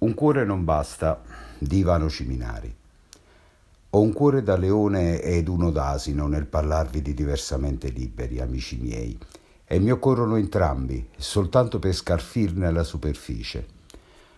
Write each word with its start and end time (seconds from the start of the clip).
Un 0.00 0.14
cuore 0.14 0.46
non 0.46 0.64
basta, 0.64 1.20
di 1.58 1.80
Ivano 1.80 2.08
Ciminari. 2.08 2.74
Ho 3.90 4.00
un 4.00 4.14
cuore 4.14 4.42
da 4.42 4.56
leone 4.56 5.20
ed 5.20 5.46
uno 5.46 5.70
d'asino 5.70 6.26
nel 6.26 6.46
parlarvi 6.46 7.02
di 7.02 7.12
diversamente 7.12 7.90
liberi, 7.90 8.40
amici 8.40 8.78
miei, 8.78 9.18
e 9.62 9.78
mi 9.78 9.90
occorrono 9.90 10.36
entrambi, 10.36 11.06
soltanto 11.18 11.78
per 11.78 11.92
scalfirne 11.92 12.72
la 12.72 12.82
superficie. 12.82 13.66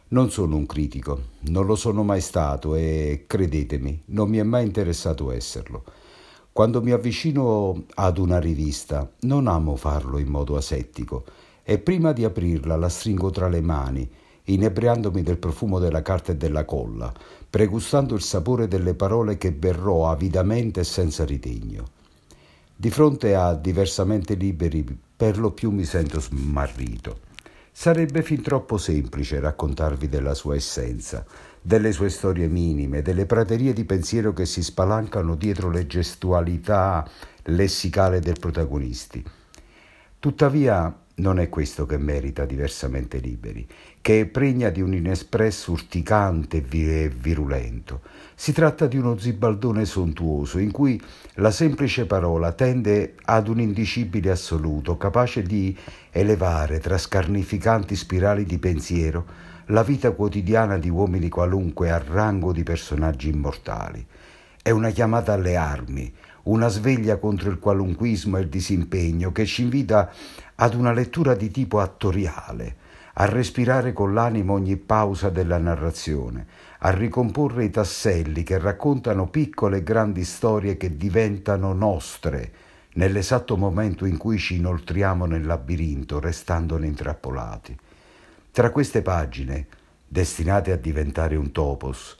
Non 0.09 0.33
sono 0.33 0.57
un 0.57 0.67
critico, 0.67 1.21
non 1.43 1.65
lo 1.65 1.77
sono 1.77 2.03
mai 2.03 2.21
stato 2.21 2.75
e, 2.75 3.23
credetemi, 3.29 4.03
non 4.07 4.29
mi 4.29 4.39
è 4.39 4.43
mai 4.43 4.67
interessato 4.67 5.31
esserlo. 5.31 5.85
Quando 6.53 6.83
mi 6.83 6.91
avvicino 6.91 7.85
ad 7.95 8.19
una 8.19 8.41
rivista, 8.41 9.09
non 9.21 9.47
amo 9.47 9.77
farlo 9.77 10.19
in 10.19 10.27
modo 10.27 10.57
asettico, 10.57 11.25
e 11.63 11.79
prima 11.79 12.11
di 12.11 12.25
aprirla 12.25 12.75
la 12.75 12.89
stringo 12.89 13.31
tra 13.31 13.47
le 13.47 13.61
mani, 13.61 14.11
inebriandomi 14.45 15.23
del 15.23 15.39
profumo 15.39 15.79
della 15.79 16.03
carta 16.03 16.33
e 16.33 16.37
della 16.37 16.65
colla, 16.65 17.13
pregustando 17.49 18.15
il 18.15 18.23
sapore 18.23 18.69
delle 18.69 18.95
parole 18.95 19.39
che 19.39 19.53
berrò 19.53 20.11
avidamente 20.11 20.81
e 20.81 20.85
senza 20.85 21.25
ritegno. 21.25 22.01
Di 22.75 22.91
fronte 22.91 23.35
a 23.35 23.55
diversamente 23.55 24.35
liberi, 24.35 24.85
per 25.17 25.39
lo 25.39 25.53
più 25.53 25.71
mi 25.71 25.85
sento 25.85 26.21
smarrito. 26.21 27.31
Sarebbe 27.71 28.23
fin 28.23 28.43
troppo 28.43 28.77
semplice 28.77 29.41
raccontarvi 29.41 30.09
della 30.09 30.35
sua 30.35 30.57
essenza, 30.57 31.25
delle 31.61 31.93
sue 31.93 32.11
storie 32.11 32.49
minime, 32.49 33.03
delle 33.03 33.25
praterie 33.25 33.73
di 33.73 33.85
pensiero 33.85 34.33
che 34.33 34.45
si 34.47 34.63
spalancano 34.63 35.37
dietro 35.37 35.71
le 35.71 35.87
gestualità 35.87 37.09
lessicale 37.45 38.21
del 38.21 38.39
protagonisti. 38.39 39.25
Tuttavia, 40.19 40.95
non 41.23 41.39
è 41.39 41.49
questo 41.49 41.87
che 41.87 41.99
merita 41.99 42.45
diversamente 42.45 43.19
liberi, 43.19 43.65
che 44.01 44.21
è 44.21 44.27
pregna 44.27 44.71
di 44.71 44.81
un 44.81 44.93
inespresso 44.93 45.71
urticante 45.71 46.65
e 46.69 47.09
virulento. 47.09 48.01
Si 48.35 48.53
tratta 48.53 48.89
di 48.89 48.97
uno 48.97 49.17
zibaldone 49.17 49.85
sontuoso 49.85 50.59
in 50.59 50.73
cui 50.73 51.01
la 51.35 51.53
semplice 51.53 52.07
parola 52.07 52.51
tende 52.53 53.15
ad 53.23 53.47
un 53.47 53.61
indicibile 53.61 54.33
assoluto, 54.33 54.97
capace 54.97 55.43
di 55.43 55.75
elevare 56.11 56.81
tra 56.81 56.99
scarnificanti 56.99 57.95
spirali 57.95 58.45
di 58.45 58.59
pensiero 58.59 59.25
la 59.67 59.85
vita 59.85 60.11
quotidiana 60.11 60.77
di 60.77 60.91
uomini 60.91 61.29
qualunque 61.29 61.93
a 61.93 62.03
rango 62.05 62.53
di 62.53 62.65
personaggi 62.65 63.29
immortali. 63.29 64.05
È 64.61 64.71
una 64.71 64.91
chiamata 64.91 65.35
alle 65.35 65.55
armi, 65.55 66.13
una 66.45 66.69
sveglia 66.69 67.19
contro 67.19 67.51
il 67.51 67.59
qualunquismo 67.59 68.37
e 68.37 68.41
il 68.41 68.49
disimpegno 68.49 69.33
che 69.33 69.45
ci 69.47 69.63
invita 69.63 70.11
ad 70.57 70.75
una 70.75 70.93
lettura 70.93 71.35
di 71.35 71.51
tipo 71.51 71.81
attoriale, 71.81 72.77
a 73.15 73.27
respirare 73.27 73.93
con 73.93 74.15
l'animo 74.15 74.55
ogni 74.55 74.77
pausa 74.77 75.29
della 75.29 75.59
narrazione, 75.59 76.47
a 76.79 76.91
ricomporre 76.91 77.65
i 77.65 77.71
tasselli 77.71 78.43
che 78.43 78.59
raccontano 78.59 79.29
piccole 79.29 79.79
e 79.79 79.83
grandi 79.83 80.25
storie 80.25 80.77
che 80.77 80.97
diventano 80.97 81.73
nostre 81.73 82.53
nell'esatto 82.95 83.57
momento 83.57 84.05
in 84.05 84.17
cui 84.17 84.39
ci 84.39 84.57
inoltriamo 84.57 85.27
nel 85.27 85.47
labirinto, 85.47 86.21
restandone 86.21 86.87
intrappolati. 86.87 87.77
Tra 88.51 88.71
queste 88.71 89.01
pagine, 89.01 89.67
destinate 90.07 90.73
a 90.73 90.77
diventare 90.77 91.37
un 91.37 91.53
topos, 91.53 92.19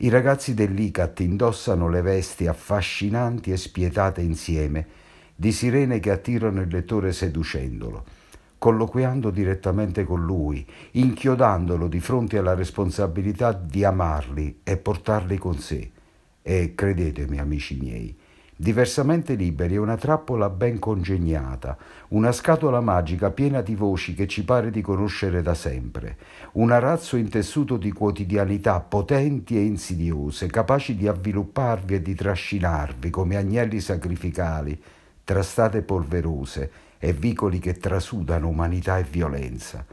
i 0.00 0.10
ragazzi 0.10 0.52
dell'ICAT 0.52 1.20
indossano 1.20 1.88
le 1.88 2.02
vesti 2.02 2.46
affascinanti 2.46 3.50
e 3.50 3.56
spietate 3.56 4.20
insieme 4.20 4.86
di 5.34 5.52
sirene 5.52 6.00
che 6.00 6.10
attirano 6.10 6.60
il 6.60 6.68
lettore 6.68 7.12
seducendolo, 7.12 8.04
colloquiando 8.58 9.30
direttamente 9.30 10.04
con 10.04 10.22
lui, 10.22 10.66
inchiodandolo 10.92 11.88
di 11.88 12.00
fronte 12.00 12.36
alla 12.36 12.54
responsabilità 12.54 13.52
di 13.52 13.84
amarli 13.84 14.60
e 14.64 14.76
portarli 14.76 15.38
con 15.38 15.58
sé. 15.58 15.90
E 16.42 16.74
credetemi, 16.74 17.38
amici 17.38 17.76
miei, 17.76 18.14
Diversamente 18.58 19.34
liberi 19.34 19.74
è 19.74 19.78
una 19.78 19.98
trappola 19.98 20.48
ben 20.48 20.78
congegnata, 20.78 21.76
una 22.08 22.32
scatola 22.32 22.80
magica 22.80 23.30
piena 23.30 23.60
di 23.60 23.74
voci 23.74 24.14
che 24.14 24.26
ci 24.26 24.44
pare 24.44 24.70
di 24.70 24.80
conoscere 24.80 25.42
da 25.42 25.52
sempre, 25.52 26.16
un 26.52 26.70
arazzo 26.70 27.16
intessuto 27.16 27.76
di 27.76 27.92
quotidianità 27.92 28.80
potenti 28.80 29.58
e 29.58 29.62
insidiose, 29.62 30.46
capaci 30.46 30.96
di 30.96 31.06
avvilupparvi 31.06 31.96
e 31.96 32.00
di 32.00 32.14
trascinarvi 32.14 33.10
come 33.10 33.36
agnelli 33.36 33.78
sacrificali 33.78 34.80
tra 35.22 35.42
strade 35.42 35.82
polverose 35.82 36.70
e 36.98 37.12
vicoli 37.12 37.58
che 37.58 37.74
trasudano 37.74 38.48
umanità 38.48 38.96
e 38.96 39.02
violenza. 39.02 39.84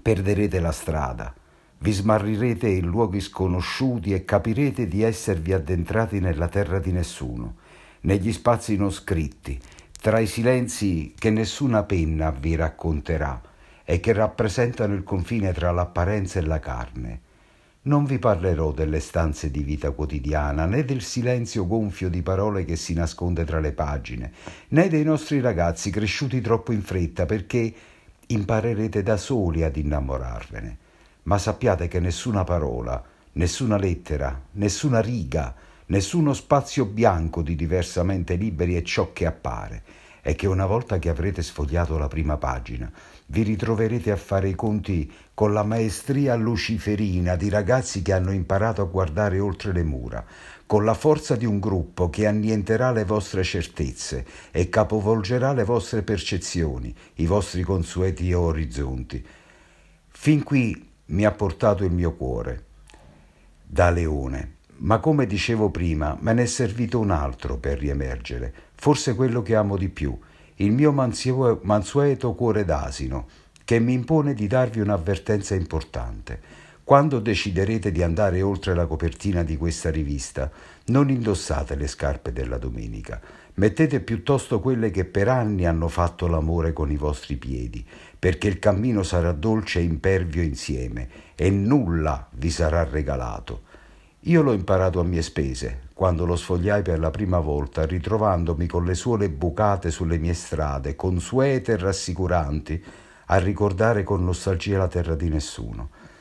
Perderete 0.00 0.58
la 0.58 0.72
strada, 0.72 1.34
vi 1.78 1.92
smarrirete 1.92 2.68
in 2.68 2.86
luoghi 2.86 3.20
sconosciuti 3.20 4.12
e 4.12 4.24
capirete 4.24 4.88
di 4.88 5.02
esservi 5.02 5.52
addentrati 5.52 6.20
nella 6.20 6.48
terra 6.48 6.78
di 6.78 6.92
nessuno, 6.92 7.56
negli 8.02 8.32
spazi 8.32 8.76
non 8.76 8.90
scritti, 8.90 9.60
tra 10.00 10.18
i 10.18 10.26
silenzi 10.26 11.14
che 11.18 11.30
nessuna 11.30 11.82
penna 11.82 12.30
vi 12.30 12.54
racconterà 12.54 13.40
e 13.84 14.00
che 14.00 14.12
rappresentano 14.12 14.94
il 14.94 15.02
confine 15.02 15.52
tra 15.52 15.70
l'apparenza 15.70 16.38
e 16.38 16.42
la 16.42 16.58
carne 16.58 17.20
non 17.86 18.04
vi 18.04 18.18
parlerò 18.18 18.72
delle 18.72 19.00
stanze 19.00 19.50
di 19.50 19.62
vita 19.62 19.90
quotidiana, 19.92 20.66
né 20.66 20.84
del 20.84 21.02
silenzio 21.02 21.66
gonfio 21.66 22.08
di 22.08 22.22
parole 22.22 22.64
che 22.64 22.76
si 22.76 22.94
nasconde 22.94 23.44
tra 23.44 23.60
le 23.60 23.72
pagine, 23.72 24.32
né 24.68 24.88
dei 24.88 25.04
nostri 25.04 25.40
ragazzi 25.40 25.90
cresciuti 25.90 26.40
troppo 26.40 26.72
in 26.72 26.82
fretta 26.82 27.26
perché 27.26 27.72
imparerete 28.26 29.02
da 29.02 29.16
soli 29.16 29.62
ad 29.62 29.76
innamorarvene. 29.76 30.78
Ma 31.26 31.38
sappiate 31.38 31.88
che 31.88 32.00
nessuna 32.00 32.44
parola, 32.44 33.02
nessuna 33.32 33.76
lettera, 33.76 34.42
nessuna 34.52 35.00
riga, 35.00 35.54
nessuno 35.86 36.32
spazio 36.32 36.84
bianco 36.86 37.42
di 37.42 37.54
diversamente 37.54 38.34
liberi 38.34 38.74
è 38.74 38.82
ciò 38.82 39.12
che 39.12 39.26
appare 39.26 39.82
è 40.26 40.34
che 40.34 40.48
una 40.48 40.66
volta 40.66 40.98
che 40.98 41.08
avrete 41.08 41.40
sfogliato 41.40 41.96
la 41.98 42.08
prima 42.08 42.36
pagina, 42.36 42.90
vi 43.26 43.42
ritroverete 43.42 44.10
a 44.10 44.16
fare 44.16 44.48
i 44.48 44.56
conti 44.56 45.08
con 45.32 45.52
la 45.52 45.62
maestria 45.62 46.34
luciferina 46.34 47.36
di 47.36 47.48
ragazzi 47.48 48.02
che 48.02 48.12
hanno 48.12 48.32
imparato 48.32 48.82
a 48.82 48.86
guardare 48.86 49.38
oltre 49.38 49.72
le 49.72 49.84
mura, 49.84 50.24
con 50.66 50.84
la 50.84 50.94
forza 50.94 51.36
di 51.36 51.44
un 51.44 51.60
gruppo 51.60 52.10
che 52.10 52.26
annienterà 52.26 52.90
le 52.90 53.04
vostre 53.04 53.44
certezze 53.44 54.26
e 54.50 54.68
capovolgerà 54.68 55.52
le 55.52 55.62
vostre 55.62 56.02
percezioni, 56.02 56.92
i 57.14 57.26
vostri 57.26 57.62
consueti 57.62 58.32
orizzonti. 58.32 59.24
Fin 60.08 60.42
qui 60.42 60.94
mi 61.06 61.24
ha 61.24 61.32
portato 61.32 61.84
il 61.84 61.92
mio 61.92 62.14
cuore, 62.14 62.64
da 63.62 63.90
leone 63.90 64.54
ma 64.78 64.98
come 64.98 65.26
dicevo 65.26 65.70
prima, 65.70 66.16
me 66.20 66.32
ne 66.32 66.42
è 66.42 66.46
servito 66.46 66.98
un 66.98 67.10
altro 67.10 67.56
per 67.56 67.78
riemergere, 67.78 68.52
forse 68.74 69.14
quello 69.14 69.40
che 69.42 69.54
amo 69.54 69.76
di 69.76 69.88
più, 69.88 70.18
il 70.56 70.72
mio 70.72 70.92
mansueto 70.92 72.34
cuore 72.34 72.64
d'asino, 72.64 73.26
che 73.64 73.78
mi 73.78 73.94
impone 73.94 74.34
di 74.34 74.46
darvi 74.46 74.80
un'avvertenza 74.80 75.54
importante. 75.54 76.64
Quando 76.86 77.18
deciderete 77.18 77.90
di 77.90 78.00
andare 78.04 78.42
oltre 78.42 78.72
la 78.72 78.86
copertina 78.86 79.42
di 79.42 79.56
questa 79.56 79.90
rivista, 79.90 80.48
non 80.84 81.10
indossate 81.10 81.74
le 81.74 81.88
scarpe 81.88 82.32
della 82.32 82.58
domenica, 82.58 83.20
mettete 83.54 83.98
piuttosto 83.98 84.60
quelle 84.60 84.92
che 84.92 85.04
per 85.04 85.26
anni 85.26 85.66
hanno 85.66 85.88
fatto 85.88 86.28
l'amore 86.28 86.72
con 86.72 86.92
i 86.92 86.96
vostri 86.96 87.34
piedi, 87.34 87.84
perché 88.16 88.46
il 88.46 88.60
cammino 88.60 89.02
sarà 89.02 89.32
dolce 89.32 89.80
e 89.80 89.82
impervio 89.82 90.44
insieme 90.44 91.08
e 91.34 91.50
nulla 91.50 92.28
vi 92.34 92.50
sarà 92.50 92.84
regalato. 92.84 93.62
Io 94.20 94.42
l'ho 94.42 94.52
imparato 94.52 95.00
a 95.00 95.04
mie 95.04 95.22
spese, 95.22 95.88
quando 95.92 96.24
lo 96.24 96.36
sfogliai 96.36 96.82
per 96.82 97.00
la 97.00 97.10
prima 97.10 97.40
volta, 97.40 97.84
ritrovandomi 97.84 98.68
con 98.68 98.84
le 98.84 98.94
suole 98.94 99.28
bucate 99.28 99.90
sulle 99.90 100.18
mie 100.18 100.34
strade, 100.34 100.94
consuete 100.94 101.72
e 101.72 101.78
rassicuranti, 101.78 102.80
a 103.24 103.38
ricordare 103.38 104.04
con 104.04 104.22
nostalgia 104.22 104.78
la 104.78 104.86
terra 104.86 105.16
di 105.16 105.28
nessuno. 105.28 106.14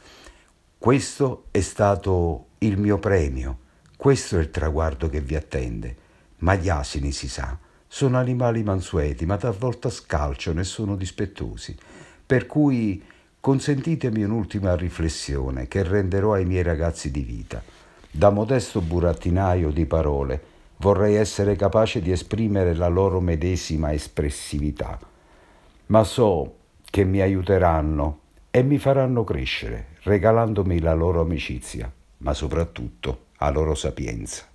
Questo 0.85 1.45
è 1.49 1.61
stato 1.61 2.49
il 2.59 2.77
mio 2.77 2.99
premio, 2.99 3.57
questo 3.97 4.37
è 4.37 4.39
il 4.39 4.51
traguardo 4.51 5.09
che 5.09 5.19
vi 5.19 5.35
attende. 5.35 5.95
Ma 6.41 6.53
gli 6.53 6.69
asini, 6.69 7.11
si 7.11 7.27
sa, 7.27 7.57
sono 7.87 8.19
animali 8.19 8.61
mansueti, 8.61 9.25
ma 9.25 9.35
talvolta 9.35 9.89
scalciano 9.89 10.59
e 10.59 10.63
sono 10.63 10.95
dispettosi. 10.95 11.75
Per 12.23 12.45
cui 12.45 13.03
consentitemi 13.39 14.21
un'ultima 14.25 14.75
riflessione 14.75 15.67
che 15.67 15.81
renderò 15.81 16.33
ai 16.33 16.45
miei 16.45 16.61
ragazzi 16.61 17.09
di 17.09 17.21
vita. 17.21 17.63
Da 18.11 18.29
modesto 18.29 18.79
burattinaio 18.79 19.71
di 19.71 19.87
parole 19.87 20.43
vorrei 20.77 21.15
essere 21.15 21.55
capace 21.55 21.99
di 21.99 22.11
esprimere 22.11 22.75
la 22.75 22.89
loro 22.89 23.19
medesima 23.19 23.91
espressività, 23.91 24.99
ma 25.87 26.03
so 26.03 26.57
che 26.83 27.03
mi 27.03 27.21
aiuteranno 27.21 28.19
e 28.55 28.63
mi 28.63 28.77
faranno 28.77 29.25
crescere, 29.25 29.87
regalandomi 30.03 30.79
la 30.79 30.93
loro 30.93 31.19
amicizia, 31.19 31.91
ma 32.19 32.33
soprattutto 32.33 33.25
la 33.39 33.49
loro 33.49 33.75
sapienza. 33.75 34.45